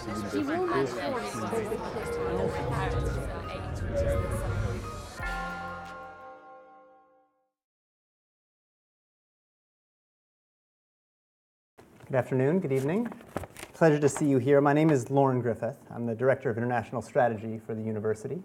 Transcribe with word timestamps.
Good 0.00 0.14
afternoon, 12.14 12.60
good 12.60 12.72
evening. 12.72 13.12
Pleasure 13.74 13.98
to 13.98 14.08
see 14.08 14.24
you 14.24 14.38
here. 14.38 14.62
My 14.62 14.72
name 14.72 14.88
is 14.88 15.10
Lauren 15.10 15.42
Griffith. 15.42 15.76
I'm 15.90 16.06
the 16.06 16.14
Director 16.14 16.48
of 16.48 16.56
International 16.56 17.02
Strategy 17.02 17.60
for 17.66 17.74
the 17.74 17.82
university. 17.82 18.42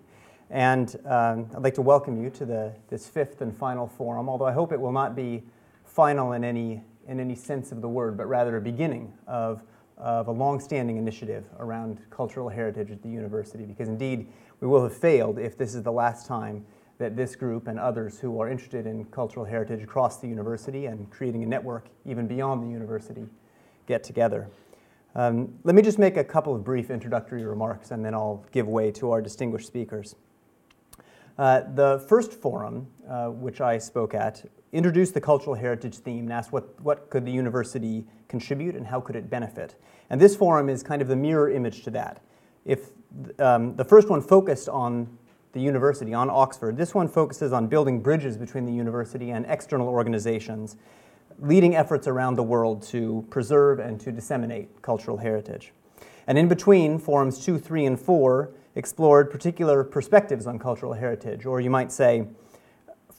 And 0.49 0.93
um, 1.05 1.49
I'd 1.55 1.63
like 1.63 1.75
to 1.75 1.81
welcome 1.81 2.21
you 2.21 2.29
to 2.31 2.45
the, 2.45 2.73
this 2.89 3.07
fifth 3.07 3.39
and 3.39 3.55
final 3.55 3.87
forum, 3.87 4.27
although 4.27 4.45
I 4.45 4.51
hope 4.51 4.73
it 4.73 4.81
will 4.81 4.91
not 4.91 5.15
be 5.15 5.43
final 5.85 6.33
in 6.33 6.43
any, 6.43 6.83
in 7.07 7.21
any 7.21 7.35
sense 7.35 7.71
of 7.71 7.79
the 7.79 7.87
word, 7.87 8.17
but 8.17 8.27
rather 8.27 8.57
a 8.57 8.61
beginning 8.61 9.13
of, 9.25 9.63
of 9.97 10.27
a 10.27 10.31
long-standing 10.31 10.97
initiative 10.97 11.45
around 11.59 11.99
cultural 12.09 12.49
heritage 12.49 12.91
at 12.91 13.01
the 13.01 13.09
university, 13.09 13.65
because 13.65 13.87
indeed 13.87 14.27
we 14.59 14.67
will 14.67 14.83
have 14.83 14.95
failed 14.95 15.39
if 15.39 15.57
this 15.57 15.73
is 15.75 15.83
the 15.83 15.91
last 15.91 16.27
time 16.27 16.65
that 16.97 17.15
this 17.15 17.35
group 17.35 17.67
and 17.67 17.79
others 17.79 18.19
who 18.19 18.39
are 18.39 18.49
interested 18.49 18.85
in 18.85 19.05
cultural 19.05 19.45
heritage 19.45 19.83
across 19.83 20.19
the 20.19 20.27
university 20.27 20.85
and 20.85 21.09
creating 21.11 21.43
a 21.43 21.45
network 21.45 21.87
even 22.05 22.27
beyond 22.27 22.63
the 22.63 22.67
university 22.67 23.27
get 23.85 24.03
together. 24.03 24.49
Um, 25.13 25.53
let 25.63 25.75
me 25.75 25.81
just 25.81 25.99
make 25.99 26.17
a 26.17 26.23
couple 26.23 26.53
of 26.53 26.63
brief 26.63 26.89
introductory 26.89 27.45
remarks 27.45 27.91
and 27.91 28.03
then 28.03 28.13
I'll 28.13 28.45
give 28.51 28.67
way 28.67 28.91
to 28.91 29.11
our 29.11 29.21
distinguished 29.21 29.67
speakers. 29.67 30.15
Uh, 31.37 31.61
the 31.73 32.05
first 32.07 32.33
forum, 32.33 32.87
uh, 33.09 33.27
which 33.27 33.61
I 33.61 33.77
spoke 33.77 34.13
at, 34.13 34.45
introduced 34.71 35.13
the 35.13 35.21
cultural 35.21 35.55
heritage 35.55 35.97
theme 35.97 36.25
and 36.25 36.33
asked 36.33 36.51
what, 36.51 36.79
what 36.81 37.09
could 37.09 37.25
the 37.25 37.31
university 37.31 38.05
contribute 38.27 38.75
and 38.75 38.85
how 38.85 39.01
could 39.01 39.15
it 39.15 39.29
benefit. 39.29 39.75
And 40.09 40.19
this 40.19 40.35
forum 40.35 40.69
is 40.69 40.83
kind 40.83 41.01
of 41.01 41.07
the 41.07 41.15
mirror 41.15 41.49
image 41.49 41.83
to 41.83 41.91
that. 41.91 42.21
If 42.65 42.89
um, 43.39 43.75
the 43.75 43.85
first 43.85 44.09
one 44.09 44.21
focused 44.21 44.69
on 44.69 45.17
the 45.53 45.61
university, 45.61 46.13
on 46.13 46.29
Oxford, 46.29 46.77
this 46.77 46.93
one 46.93 47.07
focuses 47.07 47.53
on 47.53 47.67
building 47.67 48.01
bridges 48.01 48.37
between 48.37 48.65
the 48.65 48.73
university 48.73 49.31
and 49.31 49.45
external 49.47 49.87
organizations 49.87 50.75
leading 51.39 51.75
efforts 51.75 52.07
around 52.07 52.35
the 52.35 52.43
world 52.43 52.81
to 52.81 53.25
preserve 53.29 53.79
and 53.79 53.99
to 53.99 54.11
disseminate 54.11 54.81
cultural 54.81 55.17
heritage. 55.17 55.73
And 56.27 56.37
in 56.37 56.47
between, 56.47 56.97
forums 56.97 57.43
two, 57.43 57.59
three, 57.59 57.85
and 57.85 57.99
four 57.99 58.51
explored 58.75 59.31
particular 59.31 59.83
perspectives 59.83 60.47
on 60.47 60.59
cultural 60.59 60.93
heritage, 60.93 61.45
or 61.45 61.61
you 61.61 61.69
might 61.69 61.91
say, 61.91 62.27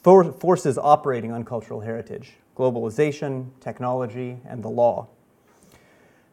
for 0.03 0.31
forces 0.31 0.77
operating 0.77 1.31
on 1.31 1.43
cultural 1.43 1.81
heritage 1.81 2.33
globalization, 2.55 3.45
technology, 3.59 4.35
and 4.47 4.63
the 4.63 4.69
law. 4.69 5.07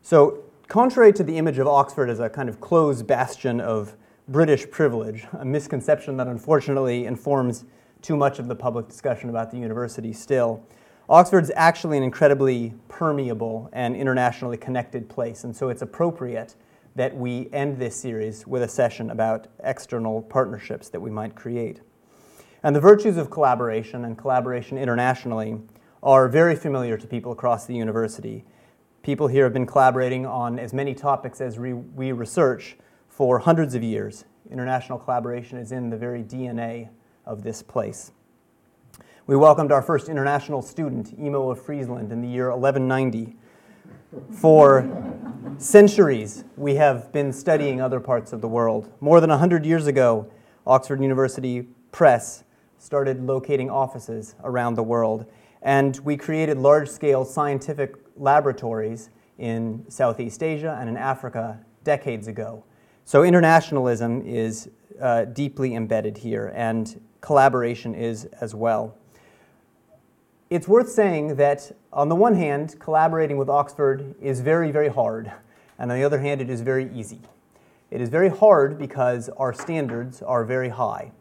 So, 0.01 0.43
contrary 0.69 1.13
to 1.13 1.23
the 1.23 1.37
image 1.37 1.59
of 1.59 1.67
Oxford 1.67 2.09
as 2.09 2.19
a 2.19 2.31
kind 2.31 2.49
of 2.49 2.63
closed 2.63 3.07
bastion 3.07 3.61
of 3.61 3.95
British 4.29 4.71
privilege, 4.71 5.27
a 5.35 5.45
misconception 5.45 6.17
that 6.17 6.27
unfortunately 6.27 7.05
informs 7.05 7.67
too 8.01 8.17
much 8.17 8.39
of 8.39 8.49
the 8.49 8.55
public 8.55 8.89
discussion 8.89 9.29
about 9.29 9.51
the 9.51 9.59
university 9.59 10.15
still, 10.15 10.65
Oxford's 11.11 11.51
actually 11.55 11.99
an 11.99 12.03
incredibly 12.03 12.73
permeable 12.89 13.69
and 13.75 13.95
internationally 13.95 14.57
connected 14.57 15.07
place, 15.09 15.45
and 15.45 15.55
so 15.55 15.69
it's 15.69 15.83
appropriate 15.83 16.55
that 16.97 17.17
we 17.17 17.49
end 17.53 17.79
this 17.79 17.97
series 17.97 18.47
with 18.47 18.63
a 18.63 18.69
session 18.69 19.11
about 19.11 19.49
external 19.63 20.23
partnerships 20.23 20.89
that 20.91 21.01
we 21.01 21.11
might 21.11 21.35
create. 21.35 21.81
And 22.63 22.75
the 22.75 22.81
virtues 22.81 23.17
of 23.17 23.31
collaboration 23.31 24.05
and 24.05 24.17
collaboration 24.17 24.79
internationally 24.79 25.59
are 26.03 26.29
very 26.29 26.55
familiar 26.55 26.97
to 26.97 27.07
people 27.07 27.33
across 27.33 27.67
the 27.67 27.75
university. 27.75 28.45
People 29.03 29.27
here 29.27 29.45
have 29.45 29.53
been 29.53 29.67
collaborating 29.67 30.25
on 30.25 30.59
as 30.59 30.73
many 30.73 30.95
topics 30.95 31.41
as 31.41 31.59
we, 31.59 31.73
we 31.73 32.13
research 32.13 32.77
for 33.09 33.41
hundreds 33.41 33.75
of 33.75 33.83
years. 33.83 34.25
International 34.51 34.99
collaboration 34.99 35.59
is 35.59 35.73
in 35.73 35.91
the 35.91 35.97
very 35.97 36.23
DNA 36.23 36.89
of 37.27 37.43
this 37.43 37.63
place. 37.63 38.13
We 39.27 39.37
welcomed 39.37 39.73
our 39.73 39.83
first 39.83 40.09
international 40.09 40.61
student, 40.61 41.19
Emo 41.19 41.51
of 41.51 41.63
Friesland, 41.63 42.13
in 42.13 42.21
the 42.21 42.29
year 42.29 42.51
1190. 42.51 43.37
For 44.31 44.83
centuries, 45.59 46.45
we 46.57 46.75
have 46.77 47.13
been 47.13 47.33
studying 47.33 47.81
other 47.81 48.01
parts 48.01 48.33
of 48.33 48.41
the 48.41 48.49
world. 48.49 48.93
More 49.01 49.21
than 49.21 49.31
100 49.31 49.65
years 49.65 49.87
ago, 49.87 50.31
Oxford 50.67 51.01
University 51.01 51.69
Press 51.93 52.45
started 52.79 53.23
locating 53.23 53.71
offices 53.71 54.35
around 54.43 54.75
the 54.75 54.83
world, 54.83 55.27
and 55.63 55.97
we 55.99 56.17
created 56.17 56.59
large 56.59 56.89
scale 56.89 57.25
scientific 57.25 57.97
laboratories 58.17 59.11
in 59.39 59.85
Southeast 59.89 60.43
Asia 60.43 60.77
and 60.81 60.89
in 60.89 60.97
Africa 60.97 61.59
decades 61.83 62.29
ago. 62.29 62.65
So, 63.05 63.23
internationalism 63.23 64.23
is 64.27 64.71
uh, 65.01 65.27
deeply 65.27 65.75
embedded 65.75 66.17
here, 66.17 66.53
and 66.55 67.01
collaboration 67.21 67.95
is 67.95 68.25
as 68.41 68.55
well 68.55 68.97
it's 70.51 70.69
worth 70.69 70.91
saying 70.91 71.37
that, 71.37 71.73
on 71.93 72.09
the 72.09 72.15
one 72.15 72.35
hand, 72.35 72.77
collaborating 72.79 73.37
with 73.37 73.49
Oxford 73.49 74.15
is 74.21 74.41
very, 74.41 74.71
very 74.71 74.89
hard, 74.89 75.33
and 75.79 75.91
on 75.91 75.99
the 75.99 76.05
other 76.05 76.19
hand, 76.19 76.41
it 76.41 76.51
is 76.51 76.61
very 76.61 76.93
easy. 76.95 77.21
It 77.91 78.01
is 78.01 78.09
very 78.09 78.29
hard 78.29 78.79
because 78.79 79.29
our 79.31 79.53
standards 79.53 80.23
are 80.23 80.45
very 80.45 80.69
high. 80.69 81.13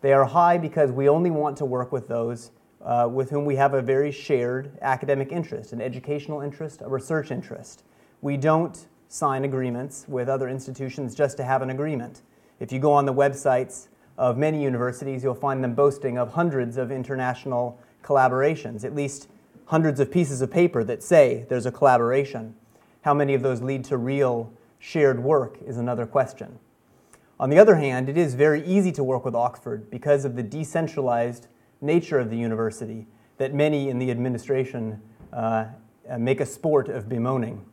They 0.00 0.12
are 0.12 0.24
high 0.24 0.58
because 0.58 0.92
we 0.92 1.08
only 1.08 1.30
want 1.30 1.56
to 1.58 1.64
work 1.64 1.92
with 1.92 2.08
those 2.08 2.50
uh, 2.82 3.08
with 3.10 3.30
whom 3.30 3.44
we 3.44 3.56
have 3.56 3.74
a 3.74 3.82
very 3.82 4.12
shared 4.12 4.78
academic 4.82 5.32
interest, 5.32 5.72
an 5.72 5.80
educational 5.80 6.40
interest, 6.40 6.80
a 6.82 6.88
research 6.88 7.30
interest. 7.30 7.84
We 8.20 8.36
don't 8.36 8.86
sign 9.08 9.44
agreements 9.44 10.04
with 10.08 10.28
other 10.28 10.48
institutions 10.48 11.14
just 11.14 11.36
to 11.38 11.44
have 11.44 11.62
an 11.62 11.70
agreement. 11.70 12.22
If 12.60 12.72
you 12.72 12.78
go 12.78 12.92
on 12.92 13.06
the 13.06 13.14
websites 13.14 13.88
of 14.16 14.36
many 14.36 14.62
universities, 14.62 15.22
you'll 15.22 15.34
find 15.34 15.62
them 15.62 15.74
boasting 15.74 16.18
of 16.18 16.32
hundreds 16.32 16.76
of 16.76 16.90
international 16.90 17.80
collaborations, 18.08 18.84
at 18.84 18.94
least 18.94 19.28
hundreds 19.66 20.00
of 20.00 20.10
pieces 20.10 20.40
of 20.40 20.50
paper 20.50 20.82
that 20.82 21.02
say 21.02 21.44
there's 21.50 21.66
a 21.66 21.72
collaboration. 21.72 22.54
How 23.02 23.12
many 23.12 23.34
of 23.34 23.42
those 23.42 23.60
lead 23.60 23.84
to 23.84 23.98
real 23.98 24.50
shared 24.78 25.22
work 25.22 25.58
is 25.66 25.76
another 25.76 26.06
question. 26.06 26.58
On 27.40 27.50
the 27.50 27.58
other 27.58 27.76
hand, 27.76 28.08
it 28.08 28.16
is 28.16 28.34
very 28.34 28.64
easy 28.66 28.90
to 28.92 29.04
work 29.04 29.24
with 29.24 29.34
Oxford 29.34 29.90
because 29.90 30.24
of 30.24 30.36
the 30.36 30.42
decentralized 30.42 31.48
nature 31.80 32.18
of 32.18 32.30
the 32.30 32.36
university 32.36 33.06
that 33.36 33.54
many 33.54 33.88
in 33.88 33.98
the 33.98 34.10
administration 34.10 35.00
uh, 35.32 35.66
make 36.18 36.40
a 36.40 36.46
sport 36.46 36.88
of 36.88 37.08
bemoaning. 37.08 37.64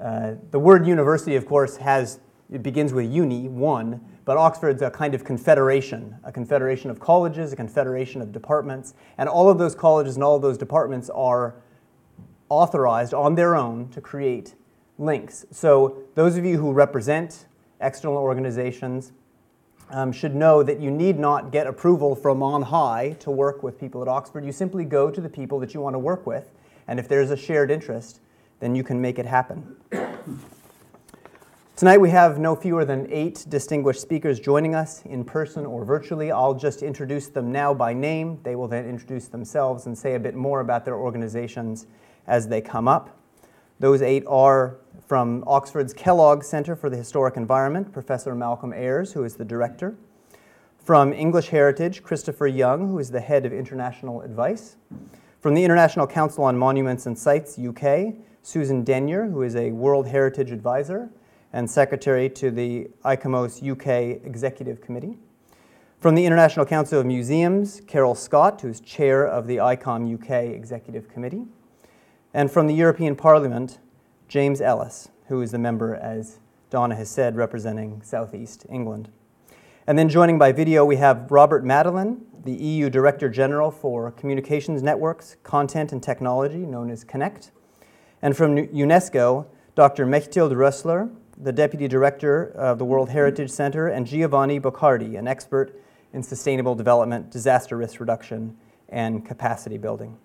Uh, 0.00 0.34
the 0.50 0.58
word 0.58 0.86
university, 0.86 1.34
of 1.34 1.46
course, 1.46 1.76
has 1.76 2.20
it 2.52 2.62
begins 2.62 2.92
with 2.92 3.10
uni, 3.10 3.48
one, 3.48 4.00
but 4.24 4.36
Oxford's 4.36 4.82
a 4.82 4.90
kind 4.90 5.14
of 5.14 5.24
confederation, 5.24 6.16
a 6.24 6.32
confederation 6.32 6.90
of 6.90 6.98
colleges, 6.98 7.52
a 7.52 7.56
confederation 7.56 8.22
of 8.22 8.32
departments, 8.32 8.94
and 9.18 9.28
all 9.28 9.50
of 9.50 9.58
those 9.58 9.74
colleges 9.74 10.14
and 10.14 10.24
all 10.24 10.36
of 10.36 10.42
those 10.42 10.58
departments 10.58 11.10
are 11.10 11.54
authorized 12.48 13.12
on 13.12 13.34
their 13.34 13.54
own 13.54 13.88
to 13.90 14.00
create 14.00 14.54
links. 14.98 15.44
So 15.50 16.04
those 16.14 16.36
of 16.36 16.44
you 16.44 16.58
who 16.58 16.72
represent 16.72 17.46
external 17.80 18.16
organizations 18.16 19.12
um, 19.90 20.12
should 20.12 20.34
know 20.34 20.62
that 20.62 20.80
you 20.80 20.90
need 20.90 21.18
not 21.18 21.52
get 21.52 21.66
approval 21.66 22.14
from 22.14 22.42
on 22.42 22.62
high 22.62 23.16
to 23.20 23.30
work 23.30 23.62
with 23.62 23.78
people 23.78 24.00
at 24.02 24.08
Oxford. 24.08 24.44
You 24.44 24.52
simply 24.52 24.84
go 24.84 25.10
to 25.10 25.20
the 25.20 25.28
people 25.28 25.58
that 25.60 25.74
you 25.74 25.80
want 25.80 25.94
to 25.94 25.98
work 25.98 26.26
with, 26.26 26.50
and 26.88 26.98
if 26.98 27.08
there's 27.08 27.30
a 27.30 27.36
shared 27.36 27.70
interest, 27.70 28.20
then 28.60 28.74
you 28.74 28.82
can 28.82 29.00
make 29.00 29.18
it 29.18 29.26
happen. 29.26 29.76
Tonight 31.76 31.98
we 31.98 32.10
have 32.10 32.38
no 32.38 32.54
fewer 32.54 32.84
than 32.84 33.12
eight 33.12 33.44
distinguished 33.48 34.00
speakers 34.00 34.38
joining 34.38 34.76
us 34.76 35.02
in 35.06 35.24
person 35.24 35.66
or 35.66 35.84
virtually. 35.84 36.30
I'll 36.30 36.54
just 36.54 36.84
introduce 36.84 37.26
them 37.26 37.50
now 37.50 37.74
by 37.74 37.92
name. 37.92 38.38
They 38.44 38.54
will 38.54 38.68
then 38.68 38.88
introduce 38.88 39.26
themselves 39.26 39.86
and 39.86 39.98
say 39.98 40.14
a 40.14 40.20
bit 40.20 40.36
more 40.36 40.60
about 40.60 40.84
their 40.84 40.94
organizations 40.94 41.88
as 42.28 42.46
they 42.46 42.60
come 42.60 42.86
up. 42.86 43.18
Those 43.80 44.02
eight 44.02 44.22
are 44.28 44.76
from 45.08 45.42
Oxford's 45.48 45.92
Kellogg 45.92 46.44
Center 46.44 46.76
for 46.76 46.88
the 46.88 46.96
Historic 46.96 47.36
Environment, 47.36 47.92
Professor 47.92 48.36
Malcolm 48.36 48.72
Airs, 48.72 49.12
who 49.12 49.24
is 49.24 49.34
the 49.34 49.44
director. 49.44 49.96
From 50.78 51.12
English 51.12 51.48
Heritage, 51.48 52.04
Christopher 52.04 52.46
Young, 52.46 52.86
who 52.86 53.00
is 53.00 53.10
the 53.10 53.20
head 53.20 53.44
of 53.44 53.52
international 53.52 54.22
advice. 54.22 54.76
From 55.40 55.54
the 55.54 55.64
International 55.64 56.06
Council 56.06 56.44
on 56.44 56.56
Monuments 56.56 57.06
and 57.06 57.18
Sites, 57.18 57.58
UK, 57.58 58.14
Susan 58.42 58.84
Denyer, 58.84 59.28
who 59.28 59.42
is 59.42 59.56
a 59.56 59.72
World 59.72 60.06
Heritage 60.06 60.52
advisor 60.52 61.10
and 61.54 61.70
Secretary 61.70 62.28
to 62.28 62.50
the 62.50 62.88
ICOMOS 63.04 63.62
UK 63.62 64.20
Executive 64.26 64.80
Committee. 64.80 65.16
From 66.00 66.16
the 66.16 66.26
International 66.26 66.66
Council 66.66 66.98
of 66.98 67.06
Museums, 67.06 67.80
Carol 67.86 68.16
Scott, 68.16 68.60
who's 68.60 68.80
chair 68.80 69.24
of 69.24 69.46
the 69.46 69.58
ICOM 69.58 70.12
UK 70.14 70.52
Executive 70.52 71.08
Committee. 71.08 71.44
And 72.34 72.50
from 72.50 72.66
the 72.66 72.74
European 72.74 73.14
Parliament, 73.14 73.78
James 74.26 74.60
Elles, 74.60 75.10
who 75.28 75.40
is 75.42 75.52
the 75.52 75.58
member, 75.58 75.94
as 75.94 76.40
Donna 76.70 76.96
has 76.96 77.08
said, 77.08 77.36
representing 77.36 78.02
Southeast 78.02 78.66
England. 78.68 79.08
And 79.86 79.96
then 79.96 80.08
joining 80.08 80.40
by 80.40 80.50
video, 80.50 80.84
we 80.84 80.96
have 80.96 81.30
Robert 81.30 81.64
Madelin, 81.64 82.22
the 82.44 82.52
EU 82.52 82.90
Director 82.90 83.28
General 83.28 83.70
for 83.70 84.10
Communications 84.10 84.82
Networks, 84.82 85.36
Content 85.44 85.92
and 85.92 86.02
Technology, 86.02 86.66
known 86.66 86.90
as 86.90 87.04
CONNECT. 87.04 87.52
And 88.20 88.36
from 88.36 88.56
UNESCO, 88.56 89.46
Dr. 89.76 90.04
Mechtild 90.04 90.52
Rössler, 90.52 91.10
the 91.36 91.52
Deputy 91.52 91.88
Director 91.88 92.52
of 92.54 92.78
the 92.78 92.84
World 92.84 93.10
Heritage 93.10 93.50
Center, 93.50 93.88
and 93.88 94.06
Giovanni 94.06 94.60
Boccardi, 94.60 95.18
an 95.18 95.26
expert 95.26 95.80
in 96.12 96.22
sustainable 96.22 96.74
development, 96.74 97.30
disaster 97.30 97.76
risk 97.76 98.00
reduction, 98.00 98.56
and 98.88 99.26
capacity 99.26 99.78
building. 99.78 100.16